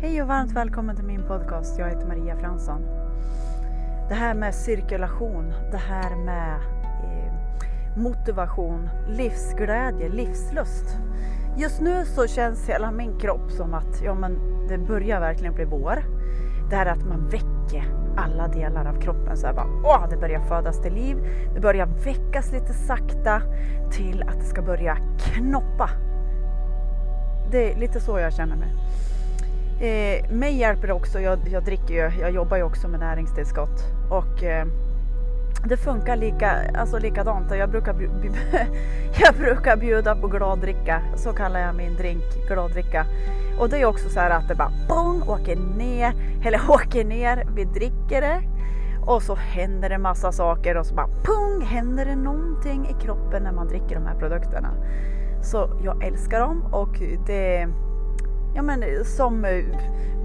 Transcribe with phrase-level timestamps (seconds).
[0.00, 1.78] Hej och varmt välkommen till min podcast.
[1.78, 2.82] Jag heter Maria Fransson.
[4.08, 6.54] Det här med cirkulation, det här med
[7.04, 10.98] eh, motivation, livsglädje, livslust.
[11.56, 14.38] Just nu så känns hela min kropp som att ja, men
[14.68, 16.04] det börjar verkligen bli vår.
[16.70, 20.40] Det här att man väcker alla delar av kroppen så här bara, åh, det börjar
[20.40, 21.16] födas till liv.
[21.54, 23.42] Det börjar väckas lite sakta
[23.90, 25.90] till att det ska börja knoppa.
[27.50, 28.68] Det är lite så jag känner mig.
[29.80, 33.84] Eh, mig hjälper det också, jag, jag dricker ju, jag jobbar ju också med näringstillskott
[34.10, 34.66] och eh,
[35.64, 37.56] det funkar lika, alltså likadant.
[37.56, 37.94] Jag brukar,
[39.20, 43.06] jag brukar bjuda på gladdricka, så kallar jag min drink, gladdricka.
[43.58, 46.12] Och det är också så här att det bara bong, åker ner,
[46.44, 48.42] eller åker ner, vi dricker det
[49.06, 53.42] och så händer det massa saker och så bara pung, händer det någonting i kroppen
[53.42, 54.74] när man dricker de här produkterna.
[55.42, 57.68] Så jag älskar dem och det
[58.58, 59.64] ja men eh, som eh,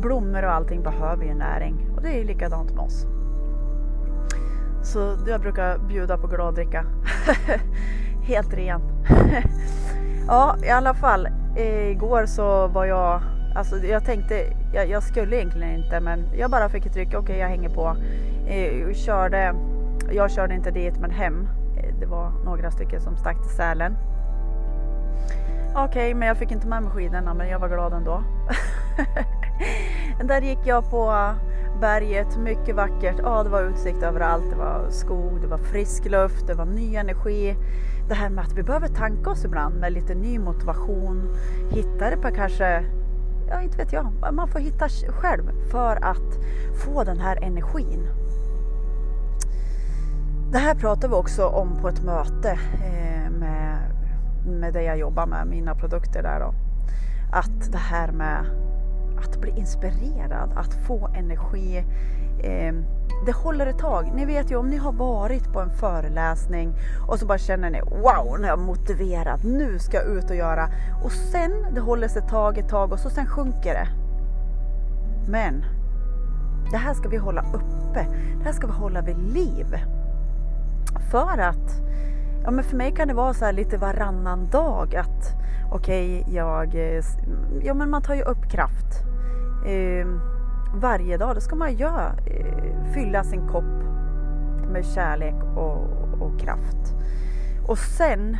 [0.00, 3.06] blommor och allting behöver ju näring och det är likadant med oss.
[4.82, 6.84] Så jag brukar bjuda på gladdricka.
[8.22, 8.80] Helt ren.
[10.26, 11.28] ja, i alla fall.
[11.90, 13.20] Igår så var jag,
[13.54, 14.34] alltså jag tänkte,
[14.74, 17.68] jag, jag skulle egentligen inte men jag bara fick ett tryck, okej okay, jag hänger
[17.68, 17.96] på.
[18.48, 19.54] Eh, jag körde,
[20.12, 21.48] jag körde inte dit men hem.
[22.00, 23.96] Det var några stycken som stack till Sälen.
[25.74, 28.24] Okej, okay, men jag fick inte med mig skidorna men jag var glad ändå.
[30.24, 31.34] Där gick jag på
[31.80, 33.16] berget, mycket vackert.
[33.22, 34.50] Ja, det var utsikt överallt.
[34.50, 37.56] Det var skog, det var frisk luft, det var ny energi.
[38.08, 41.36] Det här med att vi behöver tanka oss ibland med lite ny motivation.
[41.70, 42.84] Hitta det på kanske,
[43.48, 46.38] ja inte vet jag, man får hitta själv för att
[46.84, 48.08] få den här energin.
[50.52, 53.01] Det här pratar vi också om på ett möte eh,
[54.62, 56.54] med det jag jobbar med, mina produkter där då.
[57.32, 58.44] Att det här med
[59.18, 61.84] att bli inspirerad, att få energi.
[62.42, 62.74] Eh,
[63.26, 64.12] det håller ett tag.
[64.14, 66.74] Ni vet ju om ni har varit på en föreläsning
[67.08, 70.36] och så bara känner ni wow, nu är jag motiverad, nu ska jag ut och
[70.36, 70.68] göra.
[71.04, 73.88] Och sen, det håller sig ett tag, ett tag och så sen sjunker det.
[75.30, 75.64] Men
[76.70, 78.06] det här ska vi hålla uppe.
[78.38, 79.76] Det här ska vi hålla vid liv.
[81.10, 81.82] För att,
[82.44, 85.34] ja men för mig kan det vara så här lite varannan dag att
[85.72, 87.04] okej, okay, jag, eh,
[87.62, 89.02] ja men man tar ju upp kraft
[89.66, 90.06] eh,
[90.74, 91.34] varje dag.
[91.34, 93.84] Då ska man göra, eh, fylla sin kopp
[94.72, 95.88] med kärlek och,
[96.20, 96.94] och kraft.
[97.66, 98.36] Och sen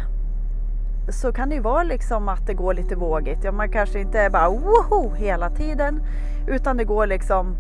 [1.09, 3.45] så kan det ju vara liksom att det går lite vågigt.
[3.45, 6.03] Ja, man kanske inte är bara woho hela tiden
[6.49, 7.57] utan det går liksom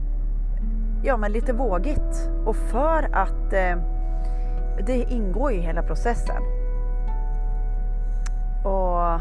[1.03, 2.31] ja, men lite vågigt.
[2.45, 3.77] Och för att eh,
[4.87, 6.43] det ingår ju i hela processen.
[8.65, 9.21] Och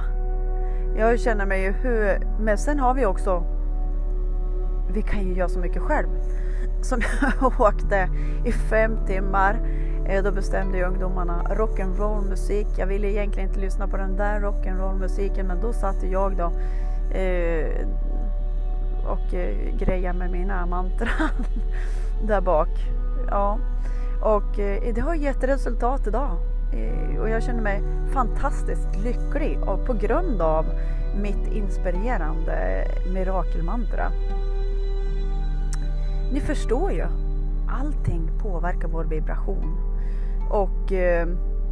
[0.98, 3.44] jag känner mig ju hur, men sen har vi också
[4.94, 6.08] vi kan ju göra så mycket själv.
[6.82, 8.10] Som jag åkte
[8.46, 9.60] i fem timmar.
[10.06, 12.68] Eh, då bestämde ju ungdomarna rock'n'roll musik.
[12.78, 16.52] Jag ville egentligen inte lyssna på den där rock'n'roll musiken men då satt jag då
[17.18, 17.88] eh,
[19.08, 21.46] och eh, grejade med mina mantran
[22.28, 22.70] där bak.
[23.30, 23.58] Ja.
[24.22, 26.32] Och eh, det har gett resultat idag.
[26.74, 27.84] Eh, och jag känner mig
[28.14, 30.66] fantastiskt lycklig och på grund av
[31.22, 34.12] mitt inspirerande mirakelmantra.
[36.34, 37.06] Ni förstår ju.
[37.70, 39.78] Allting påverkar vår vibration.
[40.50, 41.28] Och eh,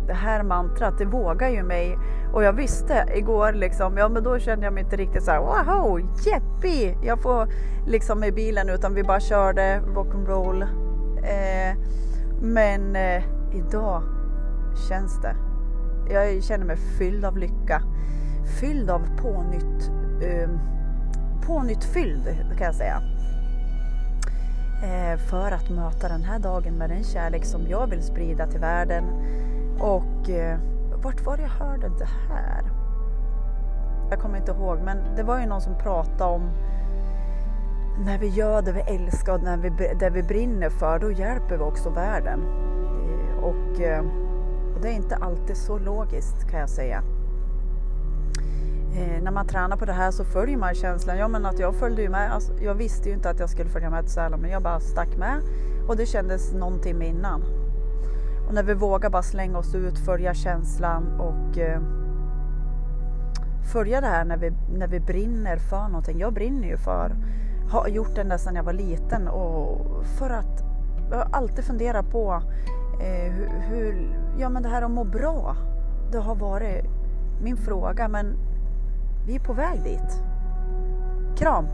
[0.07, 1.97] det här mantrat, det vågar ju mig.
[2.33, 5.39] Och jag visste igår liksom, ja men då kände jag mig inte riktigt så här,
[5.39, 6.97] wow, jeppi!
[7.03, 7.47] Jag får
[7.87, 10.61] liksom i bilen utan vi bara körde rock'n'roll.
[11.23, 11.77] Eh,
[12.41, 13.23] men eh,
[13.53, 14.03] idag
[14.89, 15.35] känns det.
[16.09, 17.81] Jag känner mig fylld av lycka.
[18.59, 19.91] Fylld av pånytt,
[20.23, 20.49] eh,
[21.47, 22.25] pånyttfylld
[22.57, 23.01] kan jag säga.
[24.83, 28.59] Eh, för att möta den här dagen med den kärlek som jag vill sprida till
[28.59, 29.03] världen.
[29.79, 30.59] Och eh,
[31.03, 32.71] vart var det jag hörde det här?
[34.09, 36.49] Jag kommer inte ihåg, men det var ju någon som pratade om
[38.05, 39.69] när vi gör det vi älskar och när vi,
[39.99, 42.39] det vi brinner för, då hjälper vi också världen.
[43.09, 44.03] Eh, och, eh,
[44.75, 47.03] och det är inte alltid så logiskt kan jag säga.
[48.93, 51.17] Eh, när man tränar på det här så följer man känslan.
[51.17, 52.33] Ja, men att jag följde ju med.
[52.33, 54.79] Alltså, jag visste ju inte att jag skulle följa med till Sälen, men jag bara
[54.79, 55.41] stack med
[55.87, 57.43] och det kändes någon timme innan.
[58.47, 61.81] Och när vi vågar bara slänga oss ut, följa känslan och eh,
[63.73, 66.19] följa det här när vi, när vi brinner för någonting.
[66.19, 67.15] Jag brinner ju för,
[67.69, 70.63] har gjort det sedan jag var liten och för att
[71.09, 72.41] jag har alltid funderat på
[73.01, 75.55] eh, hur, hur, ja men det här att må bra.
[76.11, 76.85] Det har varit
[77.41, 78.37] min fråga men
[79.25, 80.23] vi är på väg dit.
[81.37, 81.65] Kram!